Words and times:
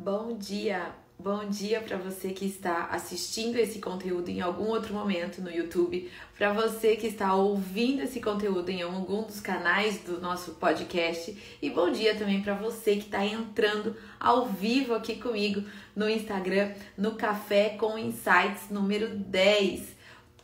Bom 0.00 0.38
dia, 0.38 0.94
bom 1.18 1.48
dia 1.48 1.80
para 1.80 1.96
você 1.96 2.30
que 2.30 2.46
está 2.46 2.84
assistindo 2.84 3.56
esse 3.56 3.80
conteúdo 3.80 4.28
em 4.28 4.40
algum 4.40 4.66
outro 4.66 4.94
momento 4.94 5.42
no 5.42 5.50
YouTube, 5.50 6.08
para 6.36 6.52
você 6.52 6.94
que 6.94 7.08
está 7.08 7.34
ouvindo 7.34 8.02
esse 8.02 8.20
conteúdo 8.20 8.68
em 8.68 8.80
algum 8.80 9.24
dos 9.24 9.40
canais 9.40 9.98
do 10.04 10.20
nosso 10.20 10.52
podcast. 10.52 11.36
E 11.60 11.68
bom 11.68 11.90
dia 11.90 12.14
também 12.14 12.40
para 12.40 12.54
você 12.54 12.92
que 12.92 13.06
está 13.06 13.26
entrando 13.26 13.96
ao 14.20 14.46
vivo 14.46 14.94
aqui 14.94 15.16
comigo 15.16 15.64
no 15.96 16.08
Instagram, 16.08 16.74
no 16.96 17.16
Café 17.16 17.70
com 17.70 17.98
Insights 17.98 18.70
número 18.70 19.08
10 19.16 19.97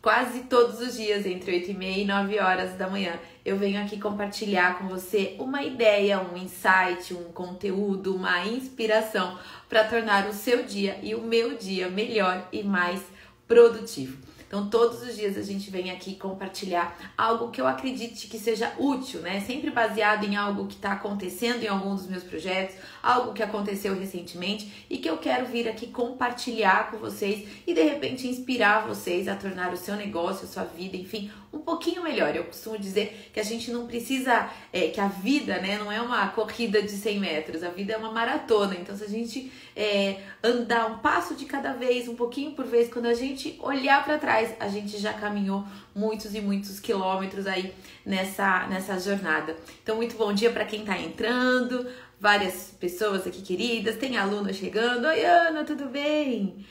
quase 0.05 0.41
todos 0.41 0.81
os 0.81 0.97
dias, 0.97 1.25
entre 1.25 1.51
8 1.51 1.71
e 1.71 1.75
meia 1.75 2.03
e 2.03 2.05
9 2.05 2.39
horas 2.39 2.77
da 2.77 2.87
manhã. 2.87 3.19
Eu 3.43 3.57
venho 3.57 3.81
aqui 3.81 3.99
compartilhar 3.99 4.77
com 4.77 4.87
você 4.87 5.35
uma 5.39 5.63
ideia, 5.63 6.21
um 6.21 6.37
insight, 6.37 7.15
um 7.15 7.33
conteúdo, 7.33 8.15
uma 8.15 8.47
inspiração 8.47 9.39
para 9.67 9.83
tornar 9.85 10.29
o 10.29 10.35
seu 10.35 10.63
dia 10.63 10.99
e 11.03 11.15
o 11.15 11.23
meu 11.23 11.57
dia 11.57 11.89
melhor 11.89 12.47
e 12.53 12.63
mais 12.63 13.01
produtivo. 13.49 14.19
Então, 14.47 14.69
todos 14.69 15.03
os 15.03 15.17
dias 15.17 15.39
a 15.39 15.43
gente 15.43 15.71
vem 15.71 15.91
aqui 15.91 16.17
compartilhar 16.17 16.97
algo 17.17 17.51
que 17.51 17.59
eu 17.59 17.67
acredite 17.67 18.29
que 18.29 18.39
seja 18.39 18.75
útil, 18.79 19.21
né? 19.21 19.41
Sempre 19.41 19.71
baseado 19.71 20.25
em 20.25 20.37
algo 20.37 20.67
que 20.67 20.75
está 20.75 20.93
acontecendo 20.93 21.63
em 21.63 21.67
algum 21.67 21.95
dos 21.95 22.07
meus 22.07 22.23
projetos, 22.23 22.77
algo 23.05 23.35
que 23.35 23.43
aconteceu 23.43 23.95
recentemente 23.95 24.87
e 24.89 24.97
que 24.97 25.09
eu 25.09 25.19
quero 25.19 25.45
vir 25.47 25.69
aqui 25.69 25.89
compartilhar 25.89 26.91
com 26.91 26.97
vocês 26.97 27.47
e 27.67 27.75
de 27.75 27.83
repente 27.83 28.27
inspirar 28.27 28.87
vocês 28.87 29.29
a 29.29 29.37
tornar 29.37 29.73
o 29.75 29.77
seu 29.77 29.95
negócio, 29.95 30.47
a 30.47 30.49
sua 30.49 30.65
vida, 30.65 30.97
enfim, 30.97 31.31
um 31.53 31.59
pouquinho 31.59 32.03
melhor. 32.03 32.35
Eu 32.35 32.45
costumo 32.45 32.79
dizer 32.79 33.31
que 33.33 33.39
a 33.39 33.43
gente 33.43 33.71
não 33.71 33.87
precisa, 33.87 34.49
é, 34.73 34.89
que 34.89 35.01
a 35.01 35.09
vida, 35.09 35.59
né, 35.59 35.79
não 35.79 35.93
é 35.93 36.01
uma 36.01 36.27
corrida 36.29 36.83
de 36.83 36.91
100 36.91 37.21
metros, 37.21 37.63
a 37.63 37.69
vida 37.69 37.93
é 37.93 37.97
uma 37.97 38.11
maratona. 38.11 38.75
Então, 38.75 38.97
se 38.97 39.05
a 39.05 39.09
gente 39.09 39.53
é, 39.77 40.21
andar 40.43 40.87
um 40.87 40.99
passo 40.99 41.35
de 41.35 41.45
cada 41.45 41.75
vez, 41.75 42.09
um 42.09 42.17
pouquinho 42.17 42.53
por 42.53 42.65
vez, 42.65 42.89
quando 42.89 43.07
a 43.07 43.15
gente 43.15 43.59
olhar 43.63 44.03
para 44.03 44.19
trás, 44.19 44.55
a 44.59 44.69
gente 44.69 44.99
já 44.99 45.13
caminhou 45.13 45.65
muitos 45.95 46.35
e 46.35 46.41
muitos 46.41 46.81
quilômetros 46.81 47.47
aí 47.47 47.73
nessa, 48.05 48.67
nessa 48.67 48.99
jornada. 48.99 49.57
Então, 49.83 49.97
muito 49.97 50.17
bom 50.17 50.33
dia 50.33 50.51
para 50.51 50.65
quem 50.65 50.81
está 50.81 50.99
entrando, 50.99 51.87
várias 52.21 52.75
pessoas 52.79 53.27
aqui 53.27 53.43
queridas, 53.43 53.97
tem 53.97 54.17
aluna 54.17 54.53
chegando. 54.53 55.07
Oi, 55.07 55.25
Ana, 55.25 55.65
tudo 55.65 55.87
bem? 55.87 56.65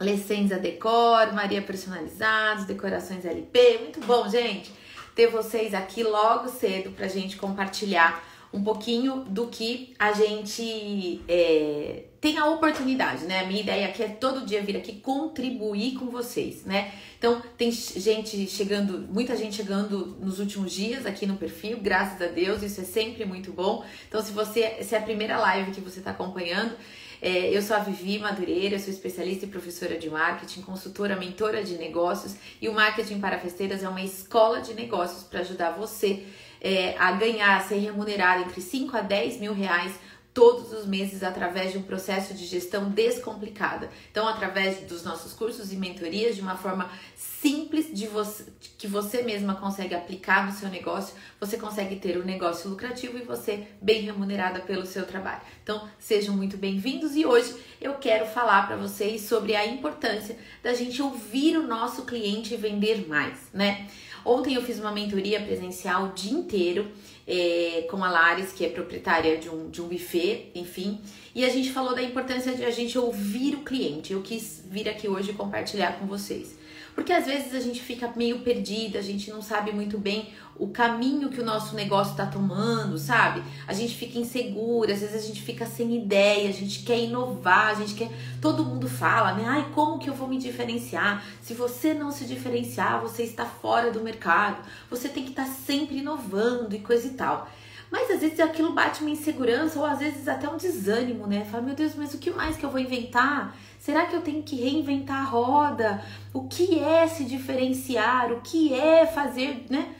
Lessenza 0.00 0.58
Decor, 0.58 1.32
Maria 1.32 1.60
Personalizados, 1.60 2.64
Decorações 2.64 3.24
LP. 3.24 3.78
Muito 3.78 4.00
bom, 4.00 4.28
gente, 4.28 4.72
ter 5.14 5.28
vocês 5.28 5.74
aqui 5.74 6.02
logo 6.02 6.48
cedo 6.48 6.90
pra 6.92 7.06
gente 7.06 7.36
compartilhar 7.36 8.24
um 8.52 8.62
pouquinho 8.64 9.24
do 9.28 9.46
que 9.46 9.94
a 9.98 10.12
gente 10.12 11.20
é, 11.28 12.04
tem 12.20 12.36
a 12.36 12.46
oportunidade, 12.46 13.24
né? 13.24 13.40
A 13.40 13.46
minha 13.46 13.60
ideia 13.60 13.86
aqui 13.86 14.02
é 14.02 14.08
todo 14.08 14.44
dia 14.44 14.60
vir 14.60 14.76
aqui 14.76 15.00
contribuir 15.00 15.94
com 15.94 16.06
vocês, 16.06 16.64
né? 16.64 16.92
Então, 17.16 17.40
tem 17.56 17.70
gente 17.70 18.48
chegando, 18.48 19.06
muita 19.12 19.36
gente 19.36 19.54
chegando 19.54 20.16
nos 20.20 20.40
últimos 20.40 20.72
dias 20.72 21.06
aqui 21.06 21.26
no 21.26 21.36
perfil, 21.36 21.78
graças 21.80 22.20
a 22.20 22.26
Deus, 22.26 22.62
isso 22.62 22.80
é 22.80 22.84
sempre 22.84 23.24
muito 23.24 23.52
bom. 23.52 23.84
Então, 24.08 24.20
se 24.22 24.32
você 24.32 24.82
se 24.82 24.94
é 24.94 24.98
a 24.98 25.02
primeira 25.02 25.38
live 25.38 25.70
que 25.70 25.80
você 25.80 26.00
está 26.00 26.10
acompanhando, 26.10 26.74
é, 27.22 27.54
eu 27.54 27.60
sou 27.62 27.76
a 27.76 27.80
Vivi 27.80 28.18
Madureira, 28.18 28.78
sou 28.78 28.92
especialista 28.92 29.44
e 29.44 29.48
professora 29.48 29.96
de 29.96 30.08
marketing, 30.08 30.62
consultora, 30.62 31.14
mentora 31.16 31.62
de 31.62 31.76
negócios 31.76 32.34
e 32.60 32.68
o 32.68 32.72
Marketing 32.72 33.20
para 33.20 33.38
Festeiras 33.38 33.82
é 33.82 33.88
uma 33.88 34.02
escola 34.02 34.60
de 34.60 34.72
negócios 34.72 35.22
para 35.22 35.40
ajudar 35.40 35.72
você 35.72 36.24
é, 36.60 36.96
a 36.98 37.12
ganhar, 37.12 37.56
a 37.56 37.60
ser 37.60 37.78
remunerado 37.78 38.42
entre 38.42 38.60
5 38.60 38.96
a 38.96 39.00
10 39.00 39.40
mil 39.40 39.54
reais 39.54 39.92
todos 40.32 40.72
os 40.72 40.86
meses 40.86 41.22
através 41.22 41.72
de 41.72 41.78
um 41.78 41.82
processo 41.82 42.34
de 42.34 42.46
gestão 42.46 42.88
descomplicada. 42.88 43.90
Então, 44.10 44.28
através 44.28 44.80
dos 44.86 45.02
nossos 45.02 45.32
cursos 45.32 45.72
e 45.72 45.76
mentorias, 45.76 46.36
de 46.36 46.40
uma 46.40 46.56
forma 46.56 46.88
simples 47.16 47.92
de 47.92 48.06
você, 48.06 48.44
que 48.78 48.86
você 48.86 49.22
mesma 49.22 49.56
consegue 49.56 49.94
aplicar 49.94 50.46
no 50.46 50.52
seu 50.52 50.68
negócio, 50.68 51.16
você 51.40 51.56
consegue 51.56 51.96
ter 51.96 52.16
um 52.16 52.24
negócio 52.24 52.70
lucrativo 52.70 53.18
e 53.18 53.22
você 53.22 53.66
bem 53.82 54.02
remunerada 54.02 54.60
pelo 54.60 54.86
seu 54.86 55.04
trabalho. 55.04 55.40
Então, 55.62 55.88
sejam 55.98 56.36
muito 56.36 56.56
bem-vindos 56.56 57.16
e 57.16 57.26
hoje 57.26 57.54
eu 57.80 57.94
quero 57.94 58.26
falar 58.26 58.66
para 58.66 58.76
vocês 58.76 59.22
sobre 59.22 59.56
a 59.56 59.66
importância 59.66 60.38
da 60.62 60.74
gente 60.74 61.02
ouvir 61.02 61.56
o 61.56 61.66
nosso 61.66 62.04
cliente 62.04 62.54
e 62.54 62.56
vender 62.56 63.08
mais, 63.08 63.38
né? 63.52 63.88
Ontem 64.24 64.54
eu 64.54 64.62
fiz 64.62 64.78
uma 64.78 64.92
mentoria 64.92 65.40
presencial 65.40 66.06
o 66.06 66.12
dia 66.12 66.32
inteiro 66.32 66.90
é, 67.26 67.86
com 67.90 68.02
a 68.02 68.10
Lares, 68.10 68.52
que 68.52 68.64
é 68.64 68.68
proprietária 68.68 69.38
de 69.38 69.48
um, 69.48 69.70
de 69.70 69.80
um 69.80 69.88
buffet, 69.88 70.50
enfim, 70.54 71.00
e 71.34 71.44
a 71.44 71.48
gente 71.48 71.70
falou 71.70 71.94
da 71.94 72.02
importância 72.02 72.54
de 72.54 72.64
a 72.64 72.70
gente 72.70 72.98
ouvir 72.98 73.54
o 73.54 73.60
cliente. 73.60 74.12
Eu 74.12 74.20
quis 74.20 74.64
vir 74.68 74.88
aqui 74.88 75.08
hoje 75.08 75.32
compartilhar 75.32 75.98
com 75.98 76.06
vocês. 76.06 76.58
Porque 76.94 77.12
às 77.12 77.26
vezes 77.26 77.54
a 77.54 77.60
gente 77.60 77.80
fica 77.80 78.12
meio 78.14 78.40
perdida, 78.40 78.98
a 78.98 79.02
gente 79.02 79.30
não 79.30 79.40
sabe 79.40 79.72
muito 79.72 79.98
bem 79.98 80.30
o 80.60 80.68
caminho 80.68 81.30
que 81.30 81.40
o 81.40 81.44
nosso 81.44 81.74
negócio 81.74 82.10
está 82.10 82.26
tomando, 82.26 82.98
sabe? 82.98 83.42
A 83.66 83.72
gente 83.72 83.96
fica 83.96 84.18
insegura, 84.18 84.92
às 84.92 85.00
vezes 85.00 85.16
a 85.16 85.26
gente 85.26 85.40
fica 85.40 85.64
sem 85.64 85.96
ideia, 85.96 86.50
a 86.50 86.52
gente 86.52 86.80
quer 86.80 86.98
inovar, 86.98 87.70
a 87.70 87.74
gente 87.74 87.94
quer. 87.94 88.10
Todo 88.42 88.62
mundo 88.62 88.86
fala, 88.86 89.32
né? 89.32 89.44
Ai, 89.46 89.68
como 89.74 89.98
que 89.98 90.10
eu 90.10 90.14
vou 90.14 90.28
me 90.28 90.36
diferenciar? 90.36 91.24
Se 91.40 91.54
você 91.54 91.94
não 91.94 92.10
se 92.10 92.26
diferenciar, 92.26 93.00
você 93.00 93.22
está 93.22 93.46
fora 93.46 93.90
do 93.90 94.02
mercado, 94.02 94.62
você 94.90 95.08
tem 95.08 95.24
que 95.24 95.30
estar 95.30 95.46
tá 95.46 95.50
sempre 95.50 95.96
inovando 95.96 96.76
e 96.76 96.80
coisa 96.80 97.06
e 97.06 97.12
tal. 97.12 97.48
Mas 97.90 98.10
às 98.10 98.20
vezes 98.20 98.38
aquilo 98.38 98.72
bate 98.72 99.00
uma 99.00 99.10
insegurança 99.10 99.78
ou 99.78 99.84
às 99.84 99.98
vezes 99.98 100.28
até 100.28 100.48
um 100.48 100.56
desânimo, 100.56 101.26
né? 101.26 101.44
Fala, 101.44 101.64
meu 101.64 101.74
Deus, 101.74 101.94
mas 101.96 102.14
o 102.14 102.18
que 102.18 102.30
mais 102.30 102.56
que 102.56 102.64
eu 102.64 102.70
vou 102.70 102.78
inventar? 102.78 103.56
Será 103.78 104.06
que 104.06 104.14
eu 104.14 104.22
tenho 104.22 104.42
que 104.42 104.56
reinventar 104.56 105.22
a 105.22 105.24
roda? 105.24 106.04
O 106.32 106.46
que 106.46 106.78
é 106.78 107.08
se 107.08 107.24
diferenciar? 107.24 108.32
O 108.32 108.40
que 108.42 108.72
é 108.72 109.06
fazer, 109.06 109.66
né? 109.68 109.94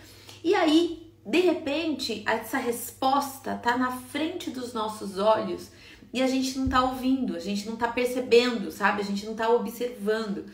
E 0.44 0.54
aí, 0.54 1.10
de 1.26 1.40
repente, 1.40 2.22
essa 2.26 2.58
resposta 2.58 3.54
tá 3.56 3.76
na 3.76 3.90
frente 3.90 4.50
dos 4.50 4.72
nossos 4.72 5.18
olhos 5.18 5.70
e 6.12 6.22
a 6.22 6.26
gente 6.26 6.58
não 6.58 6.68
tá 6.68 6.82
ouvindo, 6.82 7.36
a 7.36 7.38
gente 7.38 7.68
não 7.68 7.76
tá 7.76 7.88
percebendo, 7.88 8.70
sabe? 8.70 9.00
A 9.00 9.04
gente 9.04 9.26
não 9.26 9.34
tá 9.34 9.48
observando. 9.48 10.44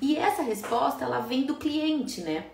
E 0.00 0.16
essa 0.16 0.42
resposta, 0.42 1.04
ela 1.04 1.20
vem 1.20 1.44
do 1.44 1.56
cliente, 1.56 2.20
né? 2.20 2.46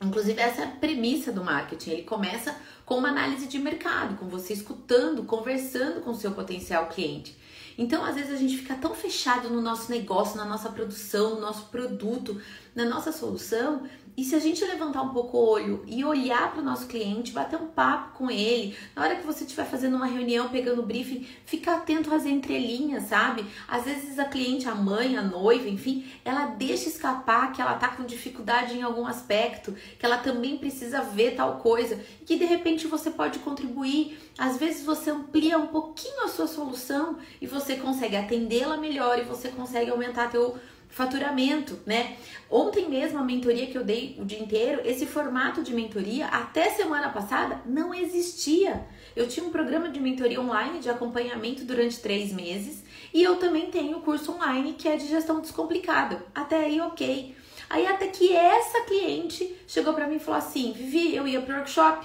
Inclusive, 0.00 0.40
essa 0.40 0.62
é 0.62 0.64
a 0.64 0.68
premissa 0.68 1.30
do 1.30 1.44
marketing. 1.44 1.90
Ele 1.90 2.02
começa 2.02 2.56
com 2.86 2.96
uma 2.96 3.08
análise 3.08 3.46
de 3.46 3.58
mercado, 3.58 4.16
com 4.16 4.26
você 4.26 4.54
escutando, 4.54 5.24
conversando 5.24 6.00
com 6.00 6.10
o 6.10 6.14
seu 6.14 6.32
potencial 6.32 6.86
cliente. 6.86 7.38
Então, 7.76 8.04
às 8.04 8.14
vezes 8.14 8.32
a 8.32 8.36
gente 8.36 8.56
fica 8.56 8.74
tão 8.74 8.94
fechado 8.94 9.48
no 9.48 9.60
nosso 9.60 9.90
negócio, 9.90 10.36
na 10.36 10.44
nossa 10.44 10.70
produção, 10.70 11.36
no 11.36 11.40
nosso 11.40 11.66
produto, 11.66 12.40
na 12.74 12.84
nossa 12.84 13.12
solução, 13.12 13.86
e 14.20 14.24
se 14.24 14.34
a 14.34 14.38
gente 14.38 14.62
levantar 14.62 15.00
um 15.00 15.14
pouco 15.14 15.38
o 15.38 15.48
olho 15.48 15.82
e 15.86 16.04
olhar 16.04 16.52
para 16.52 16.60
o 16.60 16.64
nosso 16.64 16.86
cliente, 16.86 17.32
bater 17.32 17.58
um 17.58 17.68
papo 17.68 18.18
com 18.18 18.30
ele, 18.30 18.76
na 18.94 19.00
hora 19.00 19.16
que 19.16 19.26
você 19.26 19.44
estiver 19.44 19.64
fazendo 19.64 19.96
uma 19.96 20.04
reunião, 20.04 20.50
pegando 20.50 20.82
briefing, 20.82 21.26
ficar 21.46 21.76
atento 21.76 22.12
às 22.12 22.26
entrelinhas, 22.26 23.04
sabe? 23.04 23.46
Às 23.66 23.84
vezes 23.84 24.18
a 24.18 24.26
cliente, 24.26 24.68
a 24.68 24.74
mãe, 24.74 25.16
a 25.16 25.22
noiva, 25.22 25.66
enfim, 25.66 26.04
ela 26.22 26.48
deixa 26.48 26.86
escapar 26.86 27.50
que 27.54 27.62
ela 27.62 27.76
tá 27.76 27.88
com 27.88 28.04
dificuldade 28.04 28.76
em 28.76 28.82
algum 28.82 29.06
aspecto, 29.06 29.74
que 29.98 30.04
ela 30.04 30.18
também 30.18 30.58
precisa 30.58 31.00
ver 31.00 31.34
tal 31.34 31.56
coisa, 31.56 31.98
que 32.26 32.36
de 32.36 32.44
repente 32.44 32.86
você 32.86 33.10
pode 33.10 33.38
contribuir. 33.38 34.18
Às 34.36 34.58
vezes 34.58 34.84
você 34.84 35.08
amplia 35.08 35.56
um 35.56 35.68
pouquinho 35.68 36.24
a 36.24 36.28
sua 36.28 36.46
solução 36.46 37.16
e 37.40 37.46
você 37.46 37.76
consegue 37.76 38.16
atendê-la 38.16 38.76
melhor 38.76 39.18
e 39.18 39.22
você 39.22 39.48
consegue 39.48 39.90
aumentar 39.90 40.28
teu 40.28 40.58
faturamento, 40.90 41.78
né? 41.86 42.16
Ontem 42.50 42.88
mesmo 42.88 43.18
a 43.18 43.22
mentoria 43.22 43.66
que 43.68 43.78
eu 43.78 43.84
dei 43.84 44.16
o 44.18 44.24
dia 44.24 44.40
inteiro, 44.40 44.82
esse 44.84 45.06
formato 45.06 45.62
de 45.62 45.72
mentoria 45.72 46.26
até 46.26 46.70
semana 46.70 47.08
passada 47.08 47.60
não 47.64 47.94
existia. 47.94 48.84
Eu 49.14 49.28
tinha 49.28 49.46
um 49.46 49.50
programa 49.50 49.88
de 49.88 50.00
mentoria 50.00 50.40
online 50.40 50.80
de 50.80 50.90
acompanhamento 50.90 51.64
durante 51.64 52.00
três 52.00 52.32
meses 52.32 52.82
e 53.14 53.22
eu 53.22 53.36
também 53.36 53.70
tenho 53.70 53.98
o 53.98 54.02
curso 54.02 54.32
online 54.32 54.74
que 54.74 54.88
é 54.88 54.96
de 54.96 55.06
gestão 55.06 55.40
descomplicada. 55.40 56.24
Até 56.34 56.64
aí, 56.64 56.80
ok. 56.80 57.34
Aí 57.68 57.86
até 57.86 58.08
que 58.08 58.34
essa 58.34 58.80
cliente 58.80 59.56
chegou 59.66 59.94
para 59.94 60.08
mim 60.08 60.16
e 60.16 60.20
falou 60.20 60.38
assim: 60.38 60.72
Vivi, 60.72 61.14
eu 61.14 61.26
ia 61.26 61.40
pro 61.40 61.54
workshop. 61.54 62.04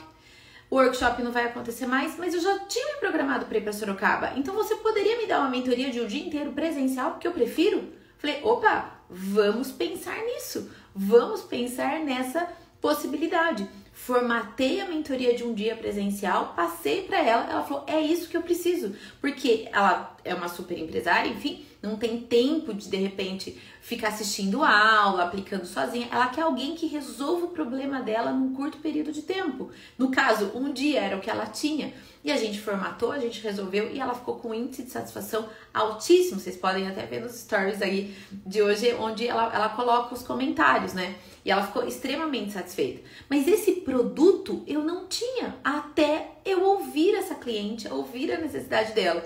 O 0.69 0.75
workshop 0.75 1.23
não 1.23 1.31
vai 1.31 1.45
acontecer 1.45 1.85
mais, 1.85 2.17
mas 2.17 2.33
eu 2.33 2.41
já 2.41 2.59
tinha 2.59 2.93
me 2.93 2.99
programado 2.99 3.45
para 3.45 3.57
ir 3.57 3.61
para 3.61 3.73
Sorocaba. 3.73 4.33
Então 4.35 4.53
você 4.53 4.75
poderia 4.75 5.17
me 5.17 5.25
dar 5.25 5.39
uma 5.39 5.49
mentoria 5.49 5.89
de 5.89 6.01
um 6.01 6.07
dia 6.07 6.25
inteiro 6.25 6.51
presencial, 6.51 7.11
porque 7.11 7.27
eu 7.27 7.31
prefiro? 7.31 8.04
Falei, 8.25 8.41
opa, 8.41 9.01
vamos 9.07 9.71
pensar 9.71 10.17
nisso, 10.17 10.71
vamos 10.95 11.41
pensar 11.41 11.99
nessa 11.99 12.49
possibilidade. 12.81 13.69
Formatei 13.93 14.81
a 14.81 14.87
mentoria 14.87 15.35
de 15.35 15.43
um 15.43 15.53
dia 15.53 15.75
presencial, 15.75 16.55
passei 16.55 17.03
para 17.03 17.21
ela, 17.21 17.47
ela 17.47 17.63
falou: 17.63 17.83
é 17.85 18.01
isso 18.01 18.27
que 18.27 18.35
eu 18.35 18.41
preciso, 18.41 18.95
porque 19.21 19.69
ela 19.71 20.17
é 20.23 20.33
uma 20.33 20.47
super 20.47 20.75
empresária, 20.75 21.29
enfim, 21.29 21.67
não 21.83 21.97
tem 21.97 22.19
tempo 22.19 22.73
de 22.73 22.89
de 22.89 22.97
repente 22.97 23.61
ficar 23.85 24.07
assistindo 24.07 24.63
aula, 24.63 25.25
aplicando 25.25 25.63
sozinha. 25.63 26.07
Ela 26.11 26.27
quer 26.29 26.41
alguém 26.41 26.73
que 26.73 26.87
resolva 26.87 27.45
o 27.45 27.49
problema 27.49 28.01
dela 28.01 28.31
num 28.31 28.51
curto 28.55 28.79
período 28.79 29.11
de 29.11 29.21
tempo. 29.21 29.69
No 29.95 30.09
caso, 30.09 30.51
um 30.55 30.73
dia 30.73 31.01
era 31.01 31.15
o 31.15 31.21
que 31.21 31.29
ela 31.29 31.45
tinha. 31.45 31.93
e 32.23 32.31
a 32.31 32.37
gente 32.37 32.59
formatou, 32.59 33.11
a 33.11 33.19
gente 33.19 33.39
resolveu 33.41 33.91
e 33.93 33.99
ela 33.99 34.15
ficou 34.15 34.39
com 34.39 34.49
um 34.49 34.53
índice 34.55 34.81
de 34.81 34.89
satisfação 34.89 35.47
altíssimo. 35.71 36.39
Vocês 36.39 36.57
podem 36.57 36.87
até 36.87 37.05
ver 37.05 37.21
nos 37.21 37.33
stories 37.33 37.79
aí 37.83 38.15
de 38.31 38.59
hoje, 38.59 38.91
onde 38.95 39.27
ela, 39.27 39.53
ela 39.53 39.69
coloca 39.69 40.15
os 40.15 40.23
comentários, 40.23 40.93
né? 40.93 41.13
E 41.45 41.51
ela 41.51 41.67
ficou 41.67 41.87
extremamente 41.87 42.53
satisfeita. 42.53 43.03
Mas 43.29 43.47
esse 43.47 43.73
produto 43.73 44.63
eu 44.65 44.83
não 44.83 45.05
tinha 45.05 45.55
até 45.63 46.31
eu 46.43 46.63
ouvir 46.63 47.13
essa 47.13 47.35
cliente, 47.35 47.87
ouvir 47.87 48.31
a 48.31 48.39
necessidade 48.39 48.93
dela. 48.93 49.23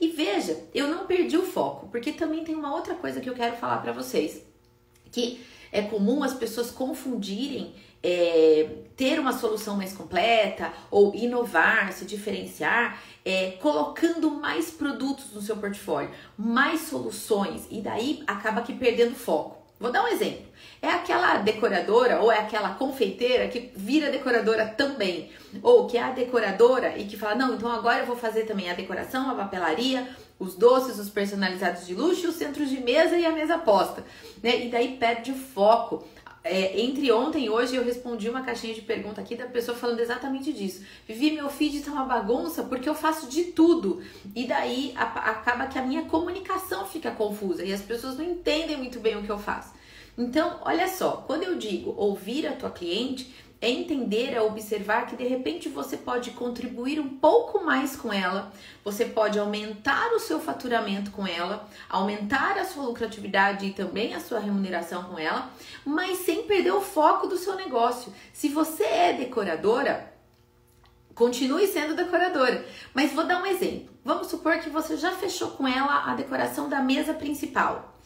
E 0.00 0.08
veja, 0.08 0.64
eu 0.74 0.88
não 0.88 1.06
perdi 1.06 1.36
o 1.36 1.46
foco, 1.46 1.88
porque 1.88 2.12
também 2.12 2.44
tem 2.44 2.54
uma 2.54 2.74
outra 2.74 2.94
coisa 2.94 3.20
que 3.20 3.28
eu 3.28 3.34
quero 3.34 3.56
falar 3.56 3.78
para 3.78 3.92
vocês, 3.92 4.42
que 5.10 5.44
é 5.72 5.82
comum 5.82 6.22
as 6.22 6.34
pessoas 6.34 6.70
confundirem 6.70 7.74
é, 8.02 8.68
ter 8.96 9.18
uma 9.18 9.32
solução 9.32 9.76
mais 9.76 9.92
completa 9.92 10.72
ou 10.90 11.14
inovar, 11.14 11.92
se 11.92 12.04
diferenciar, 12.04 13.02
é, 13.24 13.52
colocando 13.52 14.30
mais 14.30 14.70
produtos 14.70 15.32
no 15.32 15.42
seu 15.42 15.56
portfólio, 15.56 16.10
mais 16.36 16.82
soluções, 16.82 17.66
e 17.70 17.80
daí 17.80 18.22
acaba 18.26 18.62
que 18.62 18.72
perdendo 18.74 19.14
foco. 19.14 19.57
Vou 19.78 19.92
dar 19.92 20.04
um 20.04 20.08
exemplo. 20.08 20.46
É 20.82 20.90
aquela 20.90 21.38
decoradora 21.38 22.20
ou 22.20 22.30
é 22.30 22.38
aquela 22.38 22.74
confeiteira 22.74 23.48
que 23.48 23.70
vira 23.76 24.10
decoradora 24.10 24.66
também, 24.66 25.30
ou 25.62 25.86
que 25.86 25.96
é 25.96 26.02
a 26.02 26.10
decoradora 26.10 26.96
e 26.96 27.04
que 27.04 27.16
fala: 27.16 27.34
"Não, 27.34 27.54
então 27.54 27.70
agora 27.70 28.00
eu 28.00 28.06
vou 28.06 28.16
fazer 28.16 28.44
também 28.44 28.70
a 28.70 28.74
decoração, 28.74 29.30
a 29.30 29.34
papelaria, 29.34 30.08
os 30.38 30.54
doces, 30.54 30.98
os 30.98 31.08
personalizados 31.08 31.86
de 31.86 31.94
luxo, 31.94 32.28
os 32.28 32.36
centros 32.36 32.70
de 32.70 32.80
mesa 32.80 33.16
e 33.16 33.26
a 33.26 33.32
mesa 33.32 33.58
posta", 33.58 34.04
né? 34.42 34.66
E 34.66 34.68
daí 34.68 34.96
perde 34.96 35.32
o 35.32 35.36
foco. 35.36 36.04
É, 36.44 36.80
entre 36.80 37.10
ontem 37.10 37.46
e 37.46 37.50
hoje 37.50 37.74
eu 37.74 37.84
respondi 37.84 38.28
uma 38.28 38.42
caixinha 38.42 38.72
de 38.72 38.80
pergunta 38.82 39.20
aqui 39.20 39.34
da 39.34 39.46
pessoa 39.46 39.76
falando 39.76 40.00
exatamente 40.00 40.52
disso. 40.52 40.84
Vivi, 41.06 41.32
meu 41.32 41.50
feed 41.50 41.80
tá 41.80 41.90
uma 41.90 42.04
bagunça 42.04 42.62
porque 42.62 42.88
eu 42.88 42.94
faço 42.94 43.28
de 43.28 43.44
tudo. 43.44 44.00
E 44.34 44.46
daí 44.46 44.92
a, 44.96 45.02
acaba 45.02 45.66
que 45.66 45.78
a 45.78 45.82
minha 45.82 46.04
comunicação 46.04 46.86
fica 46.86 47.10
confusa 47.10 47.64
e 47.64 47.72
as 47.72 47.82
pessoas 47.82 48.16
não 48.16 48.24
entendem 48.24 48.76
muito 48.76 49.00
bem 49.00 49.16
o 49.16 49.22
que 49.22 49.30
eu 49.30 49.38
faço. 49.38 49.76
Então, 50.16 50.58
olha 50.62 50.88
só, 50.88 51.24
quando 51.26 51.44
eu 51.44 51.56
digo 51.56 51.94
ouvir 51.96 52.46
a 52.46 52.52
tua 52.52 52.70
cliente, 52.70 53.32
é 53.60 53.68
entender, 53.68 54.32
é 54.32 54.40
observar 54.40 55.06
que 55.06 55.16
de 55.16 55.26
repente 55.26 55.68
você 55.68 55.96
pode 55.96 56.30
contribuir 56.30 57.00
um 57.00 57.08
pouco 57.08 57.64
mais 57.64 57.96
com 57.96 58.12
ela, 58.12 58.52
você 58.84 59.04
pode 59.04 59.38
aumentar 59.38 60.12
o 60.12 60.20
seu 60.20 60.38
faturamento 60.38 61.10
com 61.10 61.26
ela, 61.26 61.68
aumentar 61.88 62.56
a 62.56 62.64
sua 62.64 62.84
lucratividade 62.84 63.66
e 63.66 63.72
também 63.72 64.14
a 64.14 64.20
sua 64.20 64.38
remuneração 64.38 65.04
com 65.04 65.18
ela, 65.18 65.50
mas 65.84 66.18
sem 66.18 66.44
perder 66.44 66.72
o 66.72 66.80
foco 66.80 67.26
do 67.26 67.36
seu 67.36 67.56
negócio. 67.56 68.12
Se 68.32 68.48
você 68.48 68.84
é 68.84 69.12
decoradora, 69.12 70.12
continue 71.18 71.66
sendo 71.66 71.96
decoradora. 71.96 72.64
Mas 72.94 73.12
vou 73.12 73.26
dar 73.26 73.42
um 73.42 73.46
exemplo. 73.46 73.88
Vamos 74.04 74.28
supor 74.28 74.58
que 74.60 74.70
você 74.70 74.96
já 74.96 75.10
fechou 75.10 75.50
com 75.50 75.66
ela 75.66 76.04
a 76.04 76.14
decoração 76.14 76.68
da 76.68 76.80
mesa 76.80 77.12
principal. 77.12 77.97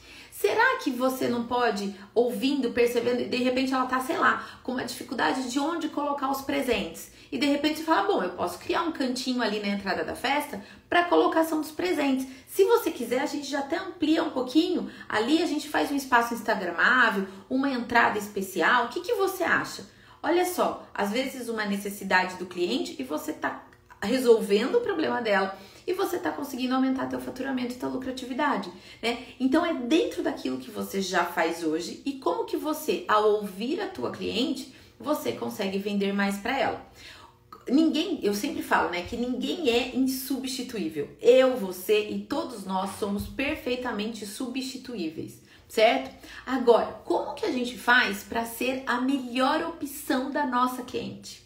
Será 0.43 0.79
que 0.79 0.91
você 0.91 1.29
não 1.29 1.44
pode, 1.44 1.94
ouvindo, 2.12 2.73
percebendo, 2.73 3.31
de 3.31 3.37
repente 3.37 3.73
ela 3.73 3.87
tá, 3.87 4.00
sei 4.00 4.19
lá, 4.19 4.44
com 4.65 4.73
uma 4.73 4.85
dificuldade 4.85 5.49
de 5.49 5.61
onde 5.61 5.89
colocar 5.89 6.29
os 6.29 6.41
presentes? 6.41 7.12
E 7.31 7.39
de 7.39 7.47
repente 7.47 7.85
fala: 7.85 8.09
bom, 8.09 8.25
eu 8.25 8.31
posso 8.31 8.59
criar 8.59 8.83
um 8.83 8.91
cantinho 8.91 9.41
ali 9.41 9.61
na 9.61 9.69
entrada 9.69 10.03
da 10.03 10.17
festa 10.17 10.61
para 10.89 11.05
colocação 11.05 11.61
dos 11.61 11.71
presentes. 11.71 12.27
Se 12.49 12.65
você 12.65 12.91
quiser, 12.91 13.21
a 13.21 13.27
gente 13.27 13.49
já 13.49 13.61
até 13.61 13.77
amplia 13.77 14.25
um 14.25 14.31
pouquinho. 14.31 14.91
Ali 15.09 15.41
a 15.41 15.47
gente 15.47 15.69
faz 15.69 15.93
um 15.93 15.97
espaço 15.97 16.35
instagramável, 16.35 17.25
uma 17.49 17.71
entrada 17.71 18.19
especial. 18.19 18.87
O 18.87 18.89
que, 18.89 19.00
que 19.00 19.15
você 19.15 19.44
acha? 19.44 19.87
Olha 20.21 20.44
só, 20.44 20.85
às 20.93 21.12
vezes 21.12 21.49
uma 21.49 21.65
necessidade 21.67 22.35
do 22.35 22.47
cliente 22.47 22.97
e 22.99 23.05
você 23.05 23.33
tá 23.33 23.62
resolvendo 24.07 24.77
o 24.77 24.81
problema 24.81 25.21
dela 25.21 25.59
e 25.87 25.93
você 25.93 26.17
está 26.17 26.31
conseguindo 26.31 26.75
aumentar 26.75 27.07
teu 27.07 27.21
faturamento 27.21 27.75
e 27.75 27.79
tua 27.79 27.89
lucratividade, 27.89 28.71
né? 29.03 29.25
Então 29.41 29.65
é 29.65 29.75
dentro 29.75 30.23
daquilo 30.23 30.59
que 30.59 30.71
você 30.71 31.01
já 31.01 31.25
faz 31.25 31.65
hoje 31.65 32.03
e 32.05 32.13
como 32.13 32.45
que 32.45 32.57
você, 32.57 33.05
ao 33.09 33.31
ouvir 33.33 33.81
a 33.81 33.89
tua 33.89 34.11
cliente, 34.11 34.73
você 34.99 35.33
consegue 35.33 35.79
vender 35.79 36.13
mais 36.13 36.37
para 36.39 36.59
ela. 36.59 36.87
Ninguém, 37.69 38.19
eu 38.23 38.35
sempre 38.35 38.63
falo, 38.63 38.91
né, 38.91 39.03
que 39.03 39.17
ninguém 39.17 39.71
é 39.71 39.95
insubstituível. 39.95 41.09
Eu, 41.21 41.57
você 41.57 42.09
e 42.09 42.21
todos 42.21 42.65
nós 42.65 42.99
somos 42.99 43.27
perfeitamente 43.27 44.27
substituíveis 44.27 45.43
certo? 45.73 46.15
Agora, 46.45 47.01
como 47.03 47.33
que 47.33 47.47
a 47.47 47.51
gente 47.51 47.79
faz 47.79 48.23
para 48.23 48.45
ser 48.45 48.83
a 48.87 49.01
melhor 49.01 49.63
opção 49.63 50.31
da 50.31 50.45
nossa 50.47 50.83
cliente? 50.83 51.43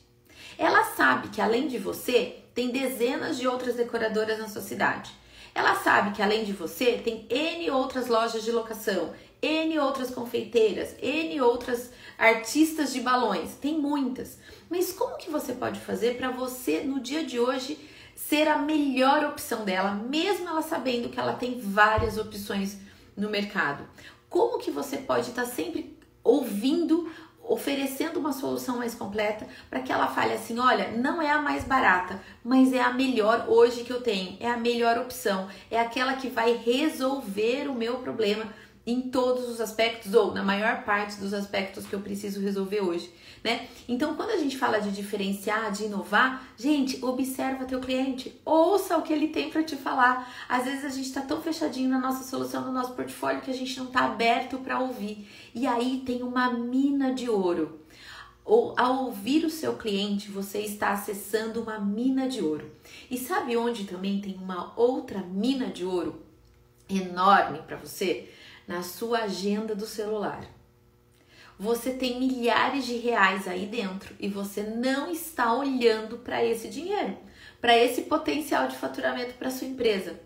Ela 0.59 0.83
sabe 0.83 1.29
que 1.29 1.41
além 1.41 1.69
de 1.69 1.79
você, 1.79 2.43
tem 2.57 2.71
dezenas 2.71 3.37
de 3.37 3.47
outras 3.47 3.75
decoradoras 3.75 4.39
na 4.39 4.49
sua 4.49 4.63
cidade. 4.63 5.13
Ela 5.55 5.75
sabe 5.75 6.13
que 6.13 6.23
além 6.23 6.43
de 6.43 6.55
você, 6.55 6.93
tem 6.93 7.27
N 7.29 7.71
outras 7.71 8.09
lojas 8.09 8.43
de 8.43 8.51
locação, 8.51 9.13
N 9.43 9.79
outras 9.79 10.11
confeiteiras, 10.11 10.97
N 11.03 11.39
outras 11.43 11.91
artistas 12.17 12.95
de 12.95 13.01
balões, 13.01 13.57
tem 13.57 13.79
muitas. 13.79 14.39
Mas 14.71 14.91
como 14.91 15.19
que 15.19 15.29
você 15.29 15.53
pode 15.53 15.81
fazer 15.81 16.17
para 16.17 16.31
você 16.31 16.81
no 16.81 16.99
dia 16.99 17.23
de 17.25 17.39
hoje 17.39 17.79
ser 18.15 18.49
a 18.49 18.59
melhor 18.59 19.23
opção 19.27 19.63
dela, 19.63 19.93
mesmo 19.93 20.49
ela 20.49 20.63
sabendo 20.63 21.11
que 21.11 21.21
ela 21.21 21.35
tem 21.35 21.61
várias 21.61 22.17
opções 22.17 22.79
no 23.15 23.29
mercado? 23.29 23.87
Como 24.31 24.59
que 24.59 24.71
você 24.71 24.97
pode 24.97 25.29
estar 25.29 25.45
tá 25.45 25.49
sempre 25.49 25.95
ouvindo 26.25 27.11
oferecendo 27.49 28.19
uma 28.19 28.33
solução 28.33 28.79
mais 28.79 28.95
completa 28.95 29.47
para 29.71 29.81
que 29.81 29.93
ela 29.93 30.09
fale 30.09 30.35
assim: 30.35 30.59
olha, 30.59 30.91
não 30.91 31.23
é 31.23 31.31
a 31.31 31.41
mais 31.41 31.65
barata, 31.65 32.21
mas 32.45 32.73
é 32.73 32.81
a 32.81 32.93
melhor 32.93 33.47
hoje 33.49 33.85
que 33.85 33.93
eu 33.93 34.01
tenho, 34.01 34.37
é 34.41 34.49
a 34.49 34.57
melhor 34.57 34.99
opção, 34.99 35.49
é 35.71 35.79
aquela 35.79 36.15
que 36.15 36.29
vai 36.29 36.55
resolver 36.55 37.69
o 37.69 37.75
meu 37.75 37.99
problema 37.99 38.45
em 38.87 39.01
todos 39.01 39.49
os 39.49 39.61
aspectos 39.61 40.15
ou 40.15 40.33
na 40.33 40.45
maior 40.45 40.85
parte 40.85 41.17
dos 41.17 41.35
aspectos 41.35 41.85
que 41.87 41.95
eu 41.95 42.01
preciso 42.01 42.41
resolver 42.41 42.81
hoje, 42.81 43.13
né? 43.43 43.67
Então, 43.89 44.15
quando 44.15 44.31
a 44.31 44.37
gente 44.37 44.57
fala 44.57 44.79
de 44.79 44.93
diferenciar, 44.93 45.73
de 45.73 45.85
inovar, 45.85 46.47
gente, 46.57 47.05
observa 47.05 47.65
teu 47.65 47.81
cliente, 47.81 48.41
ouça 48.45 48.97
o 48.97 49.03
que 49.03 49.13
ele 49.13 49.29
tem 49.29 49.51
para 49.51 49.65
te 49.65 49.75
falar. 49.75 50.33
Às 50.49 50.65
vezes 50.65 50.85
a 50.85 50.89
gente 50.89 51.07
está 51.07 51.21
tão 51.21 51.43
fechadinho 51.43 51.91
na 51.91 51.99
nossa 51.99 52.23
solução, 52.23 52.65
no 52.65 52.73
nosso 52.73 52.93
portfólio 52.93 53.41
que 53.41 53.51
a 53.51 53.55
gente 53.55 53.77
não 53.77 53.87
está 53.87 54.05
aberto 54.05 54.59
para 54.59 54.79
ouvir. 54.79 55.29
E 55.53 55.67
aí 55.67 56.03
tem 56.07 56.23
uma 56.23 56.53
mina 56.53 57.13
de 57.13 57.29
ouro. 57.29 57.81
Ou 58.45 58.73
ao 58.79 59.07
ouvir 59.07 59.45
o 59.45 59.51
seu 59.51 59.75
cliente, 59.75 60.31
você 60.31 60.61
está 60.61 60.93
acessando 60.93 61.61
uma 61.61 61.81
mina 61.81 62.29
de 62.29 62.41
ouro. 62.41 62.71
E 63.11 63.19
sabe 63.19 63.57
onde 63.57 63.85
também 63.85 64.21
tem 64.21 64.37
uma 64.37 64.73
outra 64.77 65.19
mina 65.19 65.67
de 65.67 65.85
ouro 65.85 66.23
enorme 66.89 67.59
para 67.67 67.77
você? 67.77 68.31
Na 68.67 68.83
sua 68.83 69.21
agenda 69.21 69.75
do 69.75 69.87
celular. 69.87 70.45
Você 71.59 71.93
tem 71.93 72.19
milhares 72.19 72.85
de 72.85 72.97
reais 72.97 73.49
aí 73.49 73.67
dentro 73.67 74.15
e 74.21 74.29
você 74.29 74.63
não 74.63 75.11
está 75.11 75.55
olhando 75.55 76.19
para 76.19 76.45
esse 76.45 76.69
dinheiro, 76.69 77.17
para 77.61 77.77
esse 77.77 78.03
potencial 78.03 78.69
de 78.69 78.77
faturamento 78.77 79.35
para 79.35 79.51
sua 79.51 79.67
empresa. 79.67 80.21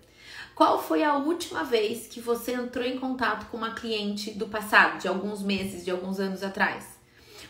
Qual 0.55 0.83
foi 0.83 1.05
a 1.05 1.17
última 1.17 1.63
vez 1.63 2.07
que 2.09 2.21
você 2.21 2.53
entrou 2.53 2.85
em 2.85 2.99
contato 2.99 3.49
com 3.49 3.57
uma 3.57 3.75
cliente 3.75 4.33
do 4.33 4.49
passado, 4.49 5.01
de 5.01 5.07
alguns 5.07 5.41
meses, 5.43 5.85
de 5.85 5.91
alguns 5.91 6.19
anos 6.19 6.43
atrás? 6.43 6.99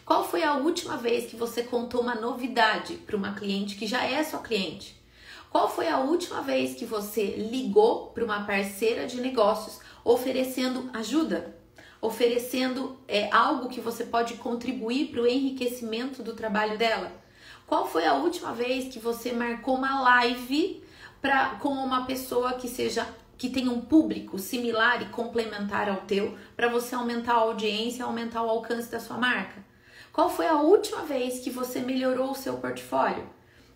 Qual 0.04 0.28
foi 0.28 0.42
a 0.42 0.54
última 0.54 0.96
vez 0.96 1.30
que 1.30 1.36
você 1.36 1.62
contou 1.62 2.02
uma 2.02 2.14
novidade 2.14 2.94
para 2.94 3.16
uma 3.16 3.34
cliente 3.34 3.76
que 3.76 3.86
já 3.86 4.04
é 4.04 4.22
sua 4.22 4.40
cliente? 4.40 5.00
Qual 5.48 5.68
foi 5.68 5.88
a 5.88 5.98
última 5.98 6.42
vez 6.42 6.74
que 6.74 6.84
você 6.84 7.24
ligou 7.36 8.08
para 8.08 8.24
uma 8.24 8.44
parceira 8.44 9.06
de 9.06 9.20
negócios 9.20 9.80
oferecendo 10.10 10.90
ajuda, 10.92 11.56
oferecendo 12.00 12.98
é, 13.06 13.30
algo 13.32 13.68
que 13.68 13.80
você 13.80 14.04
pode 14.04 14.34
contribuir 14.34 15.08
para 15.08 15.22
o 15.22 15.26
enriquecimento 15.26 16.20
do 16.20 16.34
trabalho 16.34 16.76
dela. 16.76 17.12
Qual 17.64 17.86
foi 17.86 18.04
a 18.04 18.14
última 18.14 18.52
vez 18.52 18.92
que 18.92 18.98
você 18.98 19.32
marcou 19.32 19.76
uma 19.76 20.00
live 20.02 20.82
pra, 21.22 21.50
com 21.60 21.68
uma 21.68 22.06
pessoa 22.06 22.54
que 22.54 22.66
seja 22.66 23.06
que 23.38 23.48
tenha 23.48 23.70
um 23.70 23.80
público 23.80 24.38
similar 24.38 25.00
e 25.00 25.06
complementar 25.06 25.88
ao 25.88 25.98
teu 25.98 26.36
para 26.56 26.68
você 26.68 26.94
aumentar 26.94 27.34
a 27.34 27.42
audiência, 27.42 28.04
aumentar 28.04 28.42
o 28.42 28.50
alcance 28.50 28.90
da 28.90 28.98
sua 28.98 29.16
marca? 29.16 29.64
Qual 30.12 30.28
foi 30.28 30.48
a 30.48 30.56
última 30.56 31.02
vez 31.02 31.38
que 31.38 31.50
você 31.50 31.78
melhorou 31.78 32.32
o 32.32 32.34
seu 32.34 32.54
portfólio? 32.54 33.30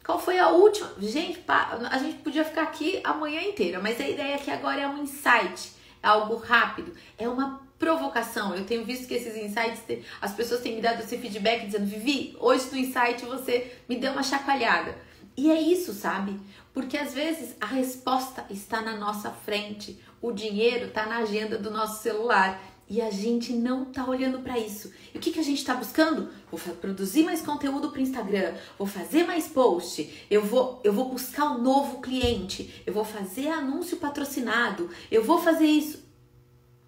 Qual 0.05 0.19
foi 0.19 0.39
a 0.39 0.49
última? 0.49 0.91
Gente, 0.99 1.43
a 1.47 1.99
gente 1.99 2.19
podia 2.19 2.45
ficar 2.45 2.65
aqui 2.65 3.01
a 3.05 3.15
manhã 3.15 3.41
inteira, 3.41 3.81
mas 3.81 4.01
a 4.01 4.09
ideia 4.09 4.35
aqui 4.35 4.51
agora 4.51 4.81
é 4.81 4.89
um 4.89 4.99
insight 4.99 5.84
algo 6.05 6.37
rápido, 6.37 6.93
é 7.19 7.29
uma 7.29 7.63
provocação. 7.79 8.55
Eu 8.55 8.65
tenho 8.65 8.85
visto 8.85 9.07
que 9.07 9.15
esses 9.15 9.37
insights, 9.37 9.83
as 10.21 10.33
pessoas 10.33 10.61
têm 10.61 10.77
me 10.77 10.83
dado 10.83 11.01
esse 11.01 11.19
feedback 11.19 11.67
dizendo: 11.67 11.87
Vivi, 11.87 12.37
hoje 12.41 12.69
no 12.71 12.79
insight 12.79 13.25
você 13.25 13.73
me 13.89 13.97
deu 13.97 14.13
uma 14.13 14.23
chacoalhada. 14.23 14.97
E 15.37 15.51
é 15.51 15.61
isso, 15.61 15.93
sabe? 15.93 16.39
Porque 16.73 16.97
às 16.97 17.13
vezes 17.13 17.57
a 17.61 17.67
resposta 17.67 18.45
está 18.51 18.81
na 18.81 18.97
nossa 18.97 19.31
frente, 19.31 20.01
o 20.23 20.33
dinheiro 20.33 20.87
está 20.87 21.07
na 21.07 21.19
agenda 21.19 21.59
do 21.59 21.71
nosso 21.71 22.03
celular. 22.03 22.61
E 22.89 23.01
a 23.01 23.11
gente 23.11 23.53
não 23.53 23.87
tá 23.87 24.05
olhando 24.05 24.41
para 24.41 24.59
isso. 24.59 24.93
E 25.15 25.17
o 25.17 25.21
que, 25.21 25.33
que 25.33 25.41
a 25.41 25.45
gente 25.45 25.59
está 25.59 25.75
buscando? 25.75 26.29
Vou 26.51 26.61
produzir 26.77 27.25
mais 27.25 27.41
conteúdo 27.41 27.91
para 27.91 28.01
Instagram, 28.01 28.55
vou 28.79 28.87
fazer 28.87 29.25
mais 29.25 29.49
post, 29.49 30.27
eu 30.31 30.43
vou, 30.43 30.81
eu 30.85 30.93
vou 30.93 31.09
buscar 31.09 31.51
um 31.53 31.63
novo 31.63 32.01
cliente, 32.01 32.83
eu 32.87 32.93
vou 32.93 33.05
fazer 33.05 33.49
anúncio 33.49 33.97
patrocinado, 33.97 34.91
eu 35.11 35.25
vou 35.25 35.39
fazer 35.39 35.67
isso. 35.67 36.05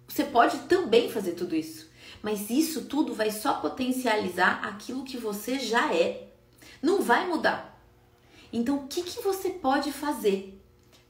Você 0.07 0.23
pode 0.23 0.59
também 0.59 1.11
fazer 1.11 1.31
tudo 1.31 1.55
isso, 1.55 1.89
mas 2.21 2.49
isso 2.49 2.85
tudo 2.85 3.13
vai 3.13 3.31
só 3.31 3.55
potencializar 3.55 4.61
aquilo 4.63 5.03
que 5.03 5.17
você 5.17 5.59
já 5.59 5.93
é. 5.93 6.27
Não 6.81 7.01
vai 7.01 7.27
mudar. 7.27 7.81
Então, 8.53 8.77
o 8.77 8.87
que, 8.87 9.01
que 9.01 9.21
você 9.21 9.49
pode 9.49 9.91
fazer 9.91 10.61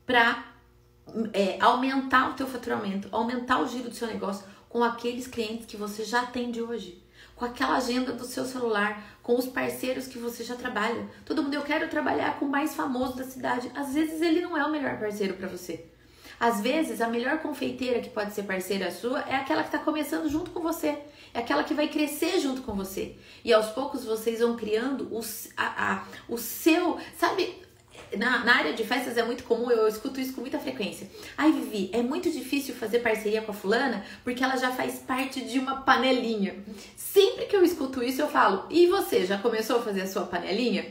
para 0.05 0.53
é, 1.33 1.57
aumentar 1.61 2.31
o 2.31 2.33
teu 2.33 2.47
faturamento, 2.47 3.07
aumentar 3.11 3.61
o 3.61 3.67
giro 3.67 3.89
do 3.89 3.95
seu 3.95 4.07
negócio 4.07 4.45
com 4.69 4.83
aqueles 4.83 5.27
clientes 5.27 5.65
que 5.65 5.77
você 5.77 6.03
já 6.03 6.25
tem 6.25 6.51
de 6.51 6.61
hoje? 6.61 7.01
Com 7.35 7.45
aquela 7.45 7.77
agenda 7.77 8.13
do 8.13 8.25
seu 8.25 8.45
celular, 8.45 9.19
com 9.21 9.37
os 9.37 9.45
parceiros 9.45 10.07
que 10.07 10.17
você 10.17 10.43
já 10.43 10.55
trabalha. 10.55 11.07
Todo 11.25 11.43
mundo, 11.43 11.53
eu 11.53 11.61
quero 11.61 11.89
trabalhar 11.89 12.39
com 12.39 12.45
o 12.45 12.49
mais 12.49 12.75
famoso 12.75 13.15
da 13.15 13.23
cidade. 13.23 13.71
Às 13.75 13.93
vezes 13.93 14.21
ele 14.21 14.41
não 14.41 14.57
é 14.57 14.65
o 14.65 14.71
melhor 14.71 14.99
parceiro 14.99 15.35
para 15.35 15.47
você. 15.47 15.85
Às 16.39 16.61
vezes, 16.61 17.01
a 17.01 17.07
melhor 17.07 17.39
confeiteira 17.39 17.99
que 17.99 18.09
pode 18.09 18.33
ser 18.33 18.43
parceira 18.43 18.91
sua 18.91 19.21
é 19.21 19.35
aquela 19.35 19.63
que 19.63 19.69
está 19.69 19.79
começando 19.79 20.29
junto 20.29 20.51
com 20.51 20.61
você. 20.61 20.99
É 21.33 21.39
aquela 21.39 21.63
que 21.63 21.73
vai 21.73 21.87
crescer 21.87 22.39
junto 22.39 22.61
com 22.61 22.73
você. 22.73 23.15
E 23.43 23.51
aos 23.51 23.67
poucos 23.67 24.05
vocês 24.05 24.39
vão 24.39 24.55
criando 24.55 25.07
o, 25.11 25.19
a, 25.55 25.93
a, 25.93 26.03
o 26.29 26.37
seu. 26.37 26.99
Sabe, 27.17 27.55
na, 28.17 28.43
na, 28.43 28.55
área 28.55 28.73
de 28.73 28.83
festas 28.83 29.17
é 29.17 29.23
muito 29.23 29.43
comum, 29.43 29.69
eu, 29.69 29.87
escuto 29.87 30.19
isso 30.19 30.33
com 30.33 30.41
muita 30.41 30.59
frequência. 30.59 31.09
Ai, 31.37 31.51
Vivi, 31.51 31.89
é 31.93 32.01
muito 32.01 32.29
difícil 32.31 32.75
fazer 32.75 32.99
parceria 32.99 33.41
com 33.41 33.51
a 33.51 33.55
fulana 33.55 34.03
porque 34.23 34.43
ela 34.43 34.55
já 34.57 34.71
faz 34.71 34.99
parte 34.99 35.41
de 35.41 35.59
uma 35.59 35.81
panelinha. 35.81 36.55
Sempre 36.95 37.45
que 37.45 37.55
eu 37.55 37.63
escuto 37.63 38.03
isso, 38.03 38.21
eu 38.21 38.27
falo: 38.27 38.65
e 38.69 38.87
você, 38.87 39.25
já 39.25 39.37
começou 39.37 39.79
a 39.79 39.81
fazer 39.81 40.01
a 40.01 40.07
sua 40.07 40.25
panelinha? 40.25 40.85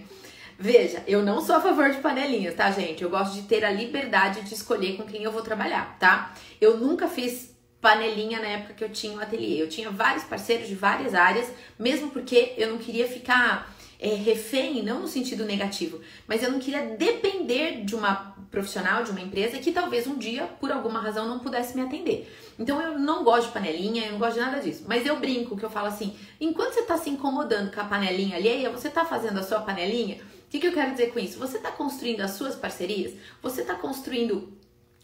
Veja, 0.58 1.04
eu 1.06 1.22
não 1.22 1.40
sou 1.40 1.56
a 1.56 1.60
favor 1.60 1.90
de 1.90 1.98
panelinhas, 1.98 2.54
tá, 2.54 2.70
gente? 2.70 3.02
Eu 3.02 3.10
gosto 3.10 3.34
de 3.34 3.42
ter 3.42 3.62
a 3.64 3.70
liberdade 3.70 4.40
de 4.40 4.54
escolher 4.54 4.96
com 4.96 5.02
quem 5.02 5.22
eu 5.22 5.30
vou 5.30 5.42
trabalhar, 5.42 5.98
tá? 5.98 6.34
Eu 6.60 6.78
nunca 6.78 7.08
fiz 7.08 7.54
panelinha 7.80 8.40
na 8.40 8.48
época 8.48 8.74
que 8.74 8.82
eu 8.82 8.88
tinha 8.88 9.12
o 9.12 9.16
um 9.16 9.20
ateliê. 9.20 9.62
Eu 9.62 9.68
tinha 9.68 9.90
vários 9.90 10.24
parceiros 10.24 10.66
de 10.66 10.74
várias 10.74 11.14
áreas, 11.14 11.50
mesmo 11.78 12.10
porque 12.10 12.54
eu 12.56 12.70
não 12.70 12.78
queria 12.78 13.06
ficar 13.06 13.75
é, 13.98 14.08
refém, 14.14 14.82
não 14.82 15.00
no 15.00 15.08
sentido 15.08 15.44
negativo, 15.44 16.00
mas 16.26 16.42
eu 16.42 16.50
não 16.50 16.58
queria 16.58 16.96
depender 16.96 17.84
de 17.84 17.94
uma 17.94 18.36
profissional, 18.50 19.02
de 19.02 19.10
uma 19.10 19.20
empresa 19.20 19.58
que 19.58 19.72
talvez 19.72 20.06
um 20.06 20.16
dia, 20.16 20.44
por 20.60 20.70
alguma 20.70 21.00
razão, 21.00 21.28
não 21.28 21.38
pudesse 21.38 21.76
me 21.76 21.82
atender. 21.82 22.32
Então 22.58 22.80
eu 22.80 22.98
não 22.98 23.24
gosto 23.24 23.48
de 23.48 23.52
panelinha, 23.52 24.06
eu 24.06 24.12
não 24.12 24.18
gosto 24.18 24.34
de 24.34 24.40
nada 24.40 24.60
disso. 24.60 24.84
Mas 24.86 25.04
eu 25.06 25.18
brinco 25.18 25.56
que 25.56 25.64
eu 25.64 25.70
falo 25.70 25.88
assim: 25.88 26.16
enquanto 26.40 26.74
você 26.74 26.80
está 26.80 26.96
se 26.96 27.10
incomodando 27.10 27.72
com 27.72 27.80
a 27.80 27.84
panelinha 27.84 28.36
alheia, 28.36 28.70
você 28.70 28.88
está 28.88 29.04
fazendo 29.04 29.38
a 29.38 29.42
sua 29.42 29.60
panelinha 29.60 30.18
o 30.46 30.48
que, 30.48 30.60
que 30.60 30.66
eu 30.68 30.72
quero 30.72 30.92
dizer 30.92 31.12
com 31.12 31.18
isso? 31.18 31.38
Você 31.38 31.56
está 31.56 31.72
construindo 31.72 32.20
as 32.20 32.32
suas 32.32 32.54
parcerias, 32.54 33.14
você 33.42 33.62
está 33.62 33.74
construindo 33.74 34.56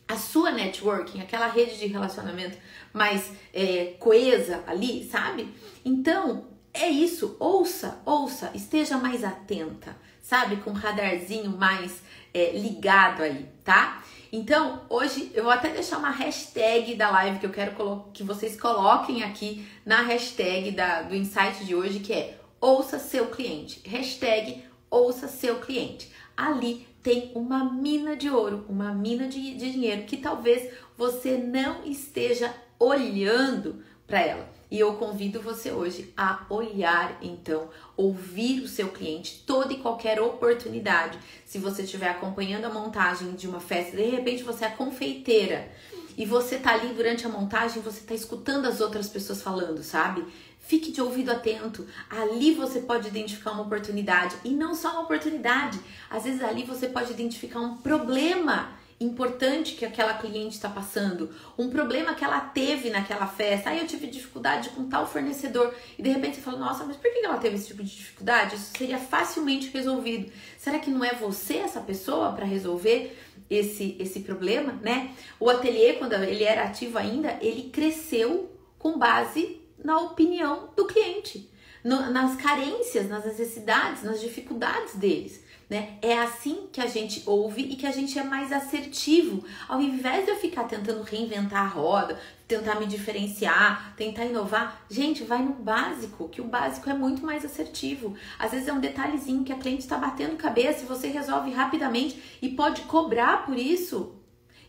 a 0.07 0.17
sua 0.17 0.53
networking, 0.53 1.21
aquela 1.21 1.49
rede 1.49 1.79
de 1.79 1.87
relacionamento 1.87 2.57
mais 2.93 3.33
é, 3.53 3.95
coesa 3.99 4.63
ali, 4.67 5.05
sabe? 5.11 5.53
Então, 5.85 6.47
é 6.73 6.89
isso. 6.89 7.37
Ouça, 7.39 8.01
ouça, 8.05 8.51
esteja 8.55 8.97
mais 8.97 9.25
atenta, 9.25 9.97
sabe? 10.21 10.57
Com 10.57 10.71
um 10.71 10.75
radarzinho 10.75 11.51
mais 11.51 12.03
é, 12.33 12.53
ligado 12.53 13.23
aí, 13.23 13.49
tá? 13.65 14.03
Então, 14.33 14.83
hoje 14.89 15.31
eu 15.35 15.45
vou 15.45 15.53
até 15.53 15.69
deixar 15.69 15.99
uma 15.99 16.11
hashtag 16.11 16.95
da 16.95 17.11
live 17.11 17.39
que 17.39 17.47
eu 17.47 17.51
quero 17.51 18.07
que 18.15 18.23
vocês 18.23 18.59
coloquem 18.59 19.23
aqui 19.23 19.67
na 19.85 20.01
hashtag 20.03 20.71
da, 20.71 21.03
do 21.03 21.15
insight 21.15 21.65
de 21.65 21.75
hoje, 21.75 22.01
que 22.01 22.13
é 22.13 22.39
ouça 22.59 22.99
seu 22.99 23.27
cliente. 23.27 23.83
Hashtag 23.87 24.65
ouça 24.91 25.29
seu 25.29 25.57
cliente. 25.57 26.11
Ali 26.35 26.87
tem 27.03 27.31
uma 27.35 27.65
mina 27.65 28.17
de 28.17 28.31
ouro, 28.31 28.65
uma 28.69 28.95
mina 28.95 29.29
de, 29.29 29.55
de 29.55 29.73
dinheiro 29.73 30.05
que 30.05 30.17
talvez 30.17 30.73
você 30.97 31.37
não 31.37 31.85
esteja 31.85 32.55
olhando 32.79 33.85
para 34.07 34.21
ela. 34.21 34.62
E 34.73 34.81
eu 34.81 34.95
convido 34.95 35.39
você 35.39 35.71
hoje 35.71 36.11
a 36.17 36.47
olhar, 36.49 37.19
então, 37.21 37.69
ouvir 37.95 38.63
o 38.63 38.67
seu 38.67 38.89
cliente, 38.89 39.45
toda 39.47 39.71
e 39.71 39.77
qualquer 39.77 40.19
oportunidade. 40.19 41.19
Se 41.45 41.59
você 41.59 41.83
estiver 41.83 42.09
acompanhando 42.09 42.65
a 42.65 42.71
montagem 42.71 43.35
de 43.35 43.47
uma 43.47 43.61
festa, 43.61 43.95
de 43.95 44.05
repente 44.05 44.43
você 44.43 44.65
é 44.65 44.71
confeiteira 44.71 45.71
e 46.17 46.25
você 46.25 46.57
tá 46.57 46.73
ali 46.73 46.95
durante 46.95 47.27
a 47.27 47.29
montagem, 47.29 47.83
você 47.83 48.01
tá 48.01 48.15
escutando 48.15 48.65
as 48.65 48.81
outras 48.81 49.09
pessoas 49.09 49.43
falando, 49.43 49.83
sabe? 49.83 50.25
Fique 50.59 50.91
de 50.91 51.03
ouvido 51.03 51.31
atento. 51.31 51.87
Ali 52.09 52.55
você 52.55 52.81
pode 52.81 53.09
identificar 53.09 53.51
uma 53.51 53.65
oportunidade 53.65 54.37
e 54.43 54.53
não 54.55 54.75
só 54.75 54.93
uma 54.93 55.03
oportunidade. 55.03 55.79
Às 56.09 56.25
vezes 56.25 56.43
ali 56.43 56.63
você 56.63 56.89
pode 56.89 57.13
identificar 57.13 57.61
um 57.61 57.77
problema 57.77 58.73
importante 59.03 59.75
que 59.75 59.85
aquela 59.85 60.15
cliente 60.15 60.55
está 60.55 60.69
passando, 60.69 61.31
um 61.59 61.69
problema 61.69 62.15
que 62.15 62.25
ela 62.25 62.41
teve 62.41 62.91
naquela 62.91 63.27
festa. 63.27 63.71
Aí 63.71 63.81
eu 63.81 63.87
tive 63.87 64.07
dificuldade 64.07 64.71
com 64.71 64.89
tal 64.89 65.07
fornecedor 65.07 65.75
e 65.99 66.03
de 66.03 66.11
repente 66.11 66.37
você 66.37 66.43
fala: 66.43 66.59
"Nossa, 66.59 66.85
mas 66.85 66.97
por 66.97 67.13
que 67.13 67.25
ela 67.25 67.39
teve 67.39 67.57
esse 67.57 67.69
tipo 67.69 67.83
de 67.83 67.95
dificuldade? 67.95 68.57
Isso 68.57 68.73
seria 68.77 68.99
facilmente 68.99 69.71
resolvido. 69.71 70.33
Será 70.59 70.79
que 70.79 70.91
não 70.91 71.05
é 71.05 71.15
você 71.15 71.59
essa 71.59 71.81
pessoa 71.81 72.33
para 72.33 72.45
resolver?" 72.45 73.19
Esse, 73.51 73.97
esse 73.99 74.21
problema, 74.21 74.73
né? 74.81 75.11
O 75.39 75.51
ateliê, 75.51 75.95
quando 75.95 76.15
ele 76.15 76.43
era 76.43 76.65
ativo 76.65 76.97
ainda, 76.97 77.37
ele 77.43 77.69
cresceu 77.69 78.51
com 78.79 78.99
base 78.99 79.61
na 79.85 80.01
opinião 80.01 80.71
do 80.75 80.87
cliente, 80.87 81.51
no, 81.85 82.11
nas 82.11 82.37
carências, 82.37 83.09
nas 83.09 83.25
necessidades, 83.25 84.03
nas 84.03 84.21
dificuldades 84.21 84.95
deles. 84.95 85.43
Né? 85.73 85.97
É 86.03 86.19
assim 86.19 86.69
que 86.71 86.83
a 86.83 86.87
gente 86.87 87.23
ouve 87.25 87.63
e 87.63 87.77
que 87.77 87.87
a 87.87 87.91
gente 87.91 88.19
é 88.19 88.23
mais 88.23 88.53
assertivo. 88.53 89.43
Ao 89.67 89.81
invés 89.81 90.27
de 90.27 90.31
eu 90.31 90.37
ficar 90.37 90.65
tentando 90.65 91.03
reinventar 91.03 91.63
a 91.63 91.67
roda, 91.67 92.21
tentar 92.47 92.75
me 92.75 92.85
diferenciar, 92.85 93.95
tentar 93.97 94.27
inovar, 94.27 94.85
gente, 94.91 95.25
vai 95.25 95.43
no 95.43 95.55
básico, 95.55 96.29
que 96.29 96.43
o 96.43 96.45
básico 96.45 96.91
é 96.91 96.93
muito 96.93 97.25
mais 97.25 97.43
assertivo. 97.43 98.15
Às 98.39 98.51
vezes 98.51 98.69
é 98.69 98.73
um 98.75 98.81
detalhezinho 98.81 99.45
que 99.45 99.53
a 99.55 99.57
cliente 99.57 99.81
está 99.81 99.97
batendo 99.97 100.37
cabeça 100.37 100.83
e 100.83 100.87
você 100.87 101.09
resolve 101.09 101.51
rapidamente 101.51 102.23
e 102.43 102.51
pode 102.51 102.83
cobrar 102.83 103.47
por 103.47 103.57
isso 103.57 104.22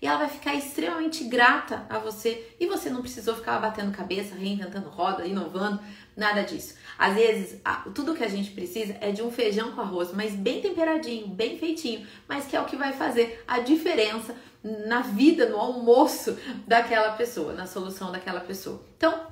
e 0.03 0.05
ela 0.05 0.17
vai 0.17 0.27
ficar 0.27 0.53
extremamente 0.53 1.23
grata 1.23 1.85
a 1.89 1.97
você 1.97 2.53
e 2.59 2.67
você 2.67 2.89
não 2.89 3.01
precisou 3.01 3.35
ficar 3.35 3.57
batendo 3.59 3.95
cabeça, 3.95 4.35
reinventando 4.35 4.89
roda, 4.89 5.25
inovando, 5.25 5.79
nada 6.13 6.43
disso. 6.43 6.75
Às 6.99 7.15
vezes, 7.15 7.61
tudo 7.95 8.13
que 8.13 8.21
a 8.21 8.27
gente 8.27 8.51
precisa 8.51 8.97
é 8.99 9.13
de 9.13 9.21
um 9.21 9.31
feijão 9.31 9.71
com 9.71 9.79
arroz, 9.79 10.11
mas 10.13 10.33
bem 10.33 10.59
temperadinho, 10.59 11.29
bem 11.29 11.57
feitinho, 11.57 12.05
mas 12.27 12.45
que 12.45 12.53
é 12.53 12.59
o 12.59 12.65
que 12.65 12.75
vai 12.75 12.91
fazer 12.91 13.41
a 13.47 13.59
diferença 13.59 14.35
na 14.61 14.99
vida, 14.99 15.47
no 15.47 15.57
almoço 15.57 16.37
daquela 16.67 17.13
pessoa, 17.13 17.53
na 17.53 17.65
solução 17.65 18.11
daquela 18.11 18.41
pessoa. 18.41 18.83
Então, 18.97 19.27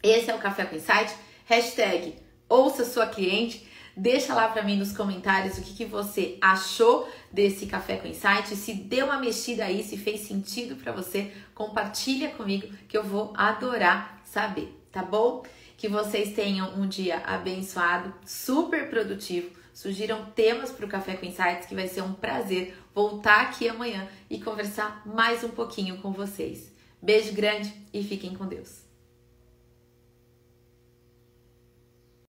esse 0.00 0.30
é 0.30 0.34
o 0.36 0.38
Café 0.38 0.64
com 0.64 0.76
Insight. 0.76 1.12
Hashtag 1.44 2.14
ouça 2.48 2.84
sua 2.84 3.08
cliente. 3.08 3.68
Deixa 3.96 4.34
lá 4.34 4.48
para 4.48 4.62
mim 4.62 4.76
nos 4.76 4.92
comentários 4.92 5.56
o 5.56 5.62
que, 5.62 5.72
que 5.72 5.84
você 5.84 6.36
achou 6.40 7.08
desse 7.30 7.66
Café 7.66 7.96
com 7.96 8.08
Insight. 8.08 8.56
Se 8.56 8.74
deu 8.74 9.06
uma 9.06 9.20
mexida 9.20 9.64
aí, 9.64 9.84
se 9.84 9.96
fez 9.96 10.22
sentido 10.22 10.74
para 10.74 10.90
você, 10.90 11.32
compartilha 11.54 12.30
comigo 12.30 12.68
que 12.88 12.98
eu 12.98 13.04
vou 13.04 13.32
adorar 13.36 14.20
saber, 14.24 14.76
tá 14.90 15.02
bom? 15.02 15.44
Que 15.76 15.88
vocês 15.88 16.34
tenham 16.34 16.74
um 16.74 16.88
dia 16.88 17.18
abençoado, 17.24 18.12
super 18.26 18.90
produtivo. 18.90 19.50
Surgiram 19.72 20.26
temas 20.26 20.70
para 20.70 20.86
o 20.86 20.88
Café 20.88 21.16
com 21.16 21.26
Insights 21.26 21.66
que 21.66 21.74
vai 21.74 21.88
ser 21.88 22.02
um 22.02 22.14
prazer 22.14 22.76
voltar 22.94 23.42
aqui 23.42 23.68
amanhã 23.68 24.08
e 24.30 24.40
conversar 24.40 25.02
mais 25.04 25.42
um 25.44 25.50
pouquinho 25.50 25.98
com 25.98 26.12
vocês. 26.12 26.72
Beijo 27.00 27.32
grande 27.32 27.72
e 27.92 28.02
fiquem 28.02 28.34
com 28.34 28.46
Deus. 28.46 28.83